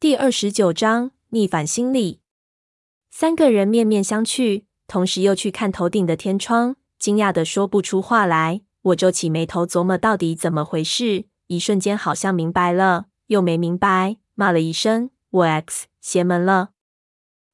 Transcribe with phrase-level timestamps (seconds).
[0.00, 2.20] 第二十九章逆反心理。
[3.10, 8.62] 三个人面面相觑，同时又去看头顶的天窗，惊讶的说不出话来。
[8.80, 16.70] 我皱起眉头琢磨到底怎么回事，一瞬间好像明白了，又没明白，骂了一声：“我 X 邪门了！”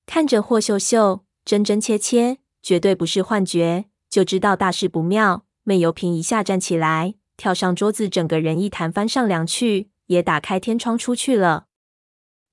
[0.07, 5.45] 看着霍秀秀，真真切切，绝对不是幻觉，就知道大事不妙。
[5.65, 11.66] 闷油瓶一下站起来，跳上桌子，整个人一弹翻上梁去，也打开天窗出去了。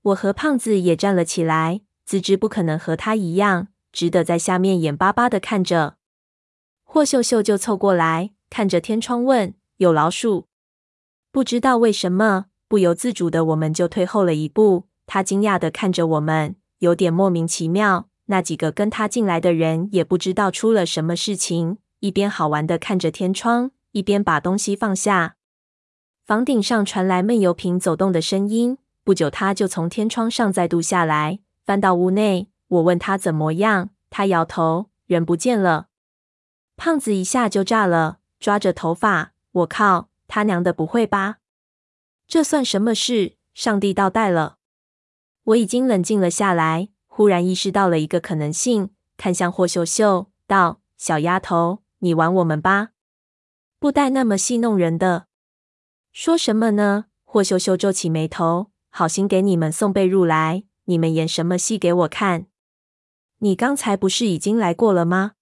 [0.04, 5.96] 我和胖子也站了起来，自知不可能和他一样，只得在下面眼巴巴的看着。
[6.82, 10.46] 霍秀秀就凑过来，看着天窗问：“有老鼠？”
[11.32, 14.84] 不知道为什么，不由自主的我们就退后了一步。
[15.06, 18.08] 他惊讶的看着我们，有点莫名其妙。
[18.26, 25.36] 那几个跟他进来的人也不知道出了什么事情，一边好玩的看着天窗，一边把东西放下。
[26.26, 28.76] 房顶上传来闷油瓶走动的声音。
[29.04, 32.48] 不久，他就从天窗上再度下来，翻到屋内。
[32.68, 35.88] 我问他怎么样，他摇头，人不见了。
[36.76, 41.36] 胖子一下就炸了，抓着头发：“我靠，他娘的，不会吧？
[42.26, 43.36] 这算什么事？
[43.52, 44.56] 上帝倒带了！”
[45.44, 52.92] 我已经冷静了下来，忽然意识到了一个可能性，看向霍秀秀，道：“小丫头，你玩我们吧，
[53.78, 55.26] 不带那么戏弄人的。”
[56.10, 57.04] 说什么呢？
[57.24, 58.70] 霍秀秀皱起眉头。
[58.96, 62.46] 好心给你们送被褥来，你们演什么戏给我看？
[63.38, 65.32] 你刚才不是已经来过了吗？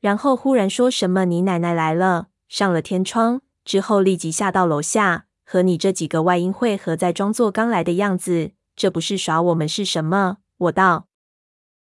[0.00, 10.38] 然后忽然说什么你奶奶来了，上了天窗之后立即下到楼下，和你这几个外阴会合在装作刚来的样子，这不是耍我们是什么？
[10.56, 11.08] 我道。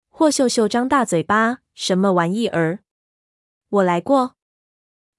[0.09, 2.81] 霍秀秀张大嘴巴，什么玩意儿？
[3.69, 4.35] 我来过。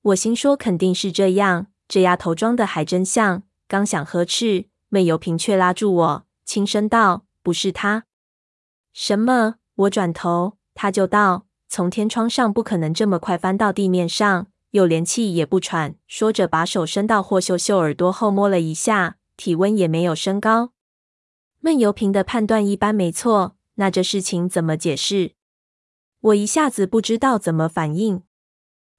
[0.02, 4.66] 我心说肯定是这样，这丫头装的还真像，刚想呵斥。
[4.94, 8.04] 闷油瓶却拉住我，轻声道：“不是他。”
[8.92, 9.56] 什么？
[9.76, 20.74] 我转头，他就道：“从天窗上不可能这么快翻到地面上，又连气也不喘。”说着，把手伸到霍秀秀耳朵后摸了一下，体温也没有升高。
[21.62, 25.36] 闷油瓶的判断一般没错，那这事情怎么解释？
[26.20, 28.24] 我一下子不知道怎么反应。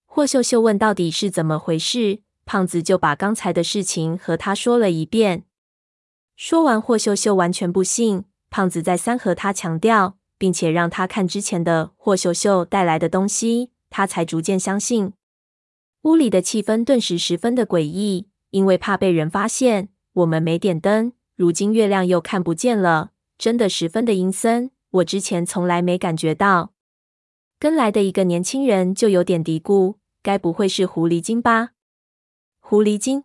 [0.07, 5.45] 霍秀秀问到底是怎么回事，胖子就把刚才的事情和他说了一遍。
[6.37, 8.25] 说完，霍秀秀完全不信。
[8.51, 15.15] 胖子再三和他强调，并且让他看之前的霍秀秀带来的东西，他才逐渐相信。
[16.03, 21.13] 屋里的气氛顿时十分的诡异，因为怕被人发现，我们没点灯。
[21.35, 24.71] 如今月亮又看不见了，真的十分的阴森。
[24.91, 26.73] 我之前从来没感觉到。
[27.59, 31.71] 跟来的一个年轻人就有点嘀咕：该不会是狐狸精吧？
[32.61, 33.25] 狐狸精，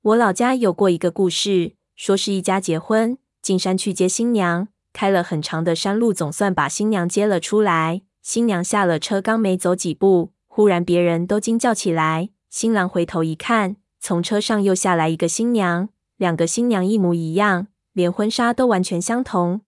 [0.00, 1.76] 我老家有过一个故事。
[1.94, 8.02] 说是一家结婚，进山去接新娘，开了很长的山路，总算把新娘接了出来。
[8.22, 12.30] 新娘下了车，刚没走几步，忽然别人都惊叫起来。
[12.48, 19.62] 新郎回头一看，从车上又下来一个新娘，两个新娘一模一样，连婚纱都完全相同。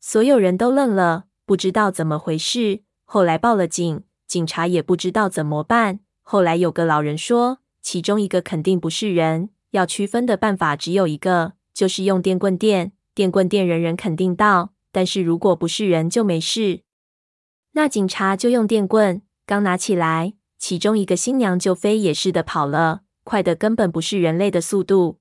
[0.00, 2.82] 所有人都愣了，不知道怎么回事。
[3.04, 6.00] 后来报了警，警察也不知道怎么办。
[6.22, 9.50] 后来有个老人说，其中一个肯定不是人。
[9.76, 12.92] 要区分的办法只有一个，就是用电棍电。
[13.14, 16.80] 电棍电人人肯定到，但是如果不是人就没事。
[17.72, 25.18] 那警察就用电棍，刚拿起来，其中一个新娘就飞也似的跑了，快的根本不是人类的速度。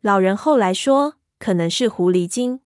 [0.00, 2.60] 老人后来说，可能是狐狸精。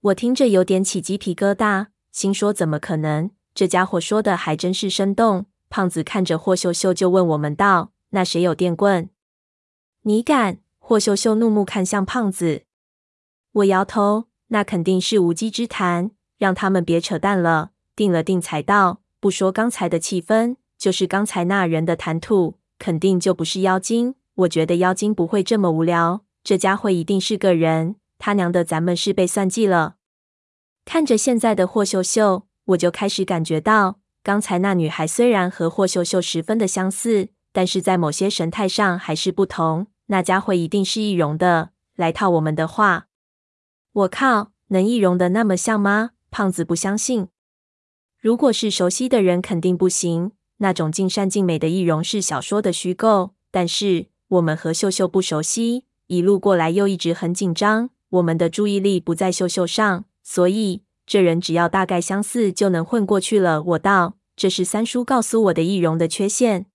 [0.00, 3.30] 我听着有点起鸡皮疙瘩，心说怎么可能？
[3.54, 5.46] 这家伙说的还真是生动。
[5.68, 9.10] 胖子看着霍秀秀就问我们道：“那谁有电棍？”
[10.02, 10.58] 你敢？
[10.78, 12.62] 霍秀秀怒目看向胖子，
[13.52, 17.72] 我摇头，那肯定是无稽之谈，让他们别扯淡了。
[17.94, 24.14] 定了定才道，不说刚才的气氛，就是刚才那人的谈吐，肯定就不是妖精。
[24.36, 27.96] 我觉得妖精不会这么无聊，这家伙一定是个人。
[28.18, 29.96] 他娘的，咱们是被算计了。
[30.86, 37.28] 看着现在的霍秀秀，我就开始感觉到，刚才那女孩虽然和霍秀秀十分的相似，
[37.58, 39.88] 但是在某些神态上还是不同。
[40.06, 43.08] 那家伙一定是易容的，来套我们的话。
[43.92, 46.10] 我靠，能易容的那么像吗？
[46.30, 47.26] 胖子不相信。
[48.16, 50.30] 如果是熟悉的人，肯定不行。
[50.58, 53.32] 那种尽善尽美的易容是小说的虚构。
[53.50, 63.60] 但是我们和秀秀不熟悉，一路过来又一直很紧张，我们的注意力不在秀秀上，所以这人只要大概相似就能混过去了。
[63.64, 66.66] 我道，这是三叔告诉我的易容的缺陷。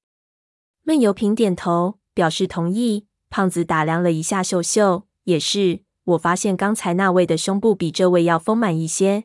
[0.84, 3.08] 闷油瓶点头表示同意。
[3.30, 5.82] 胖子打量了一下秀秀，也是。
[6.04, 9.24] 我发现刚才那位的胸部比这位要丰满一些。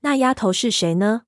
[0.00, 1.22] 那丫头是谁呢？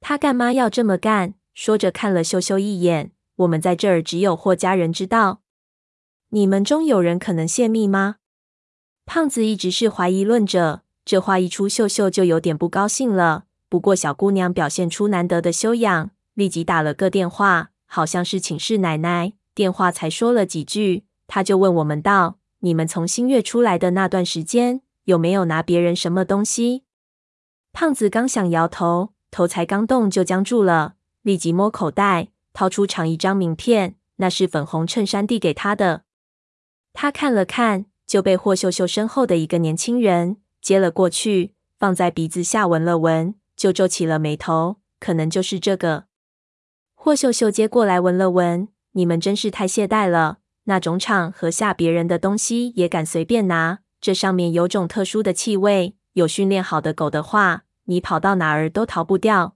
[0.00, 1.34] 她干嘛要这么干？
[1.54, 3.12] 说着看了秀秀一眼。
[3.36, 5.40] 我们在这儿只有霍家人知道。
[6.30, 8.16] 你们中有人可能泄密吗？
[9.06, 13.44] 胖子一直是怀疑论者，这话一出，秀秀就有点不高兴了。
[13.70, 19.32] 不过小姑娘表现出难得的修养，立即打了个电话，好像是请示奶奶。
[19.52, 26.84] 电话才说了几句，她就问我们道：“你们从新月出来的那段时间，有没有拿别人什么东西？”
[27.74, 32.28] 胖子刚想摇头，头才刚动就僵住了，立即摸口袋。
[32.54, 36.02] 掏出长一张名片，那是粉红衬衫递给他的。
[36.92, 44.78] 他看了看，就被霍秀秀身后的一个年轻人接了过去，放在鼻子下闻了闻，就皱起了眉头。
[44.98, 46.07] 可能就是这个。
[47.00, 50.38] 霍秀秀接过来闻了闻，你们真是太懈怠了。
[50.64, 53.78] 那种场合下别人的东西也敢随便拿？
[54.00, 59.54] 这上面有种特殊的气味，有训练好的狗的话，你跑到哪儿都逃不掉。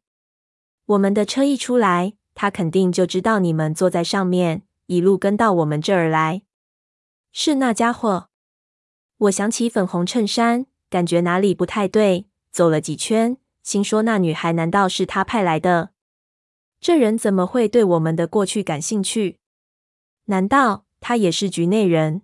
[0.86, 2.14] 我们的车一出来。
[2.34, 6.42] 他肯定就知道你们坐在上面，一路跟到我们这儿来。
[7.32, 8.28] 是那家伙。
[9.18, 15.90] 我想起粉红衬衫，感觉哪里不太对，走了几圈，心说那女孩难道是他派来的？
[16.82, 19.38] 这人怎么会对我们的过去感兴趣？
[20.24, 22.22] 难道他也是局内人？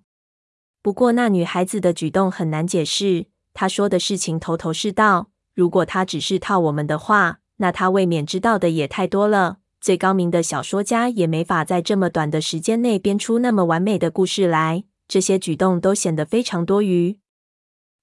[0.82, 5.30] 不过那女孩子的举动很难解释，她说的事情头头是道。
[5.54, 9.58] 如果她只是套我们的话，那她未免知道的也太多了。
[9.80, 14.82] 最高明的小说家也没法在这么短的时间内编出那么完美的故事来。
[15.06, 17.20] 这些举动都显得非常多余。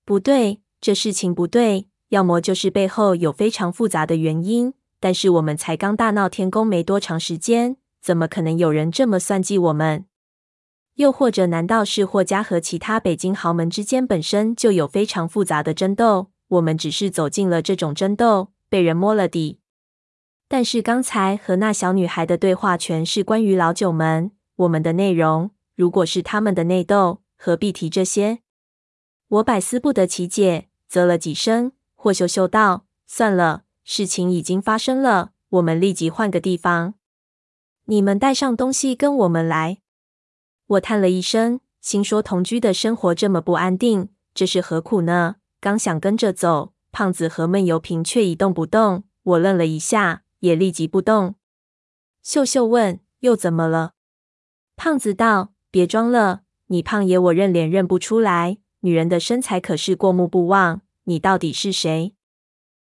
[0.06, 4.74] 不对，这事情不对，要么就是背后有非常复杂的原因。
[5.06, 10.06] 但是我们才刚大闹天宫没多长时间，怎么可能有人这么算计我们？
[10.96, 16.32] 又或者，难道是霍家和其他北京豪门之间本身就有非常复杂的争斗？
[16.48, 19.60] 我们只是走进了这种争斗，被人摸了底。
[20.48, 25.52] 但是刚才和那小女孩的对话全是关于老九门，我们的内容。
[25.76, 28.40] 如果是他们的内斗，何必提这些？
[29.28, 31.74] 我百思不得其解，啧了几声。
[31.94, 36.96] 霍秀秀道：“算了，事情已经发生了，我们立即换个地方。
[37.86, 39.78] 你们带上东西跟我们来。”
[40.68, 45.38] 我叹了一声，心说同居的生活这么不安定，这是何苦呢？
[45.62, 49.06] 刚想跟着走，胖子和闷油瓶却一动不动。
[49.24, 50.24] 我愣了一下。
[50.40, 51.36] 也立即不动。
[52.22, 53.94] 秀秀问：“又怎么了？”
[54.76, 60.82] 胖子道：“别装了，你胖爷我认脸认不出来，女人的身材可是过目不忘。
[61.06, 62.14] 你到底是谁？”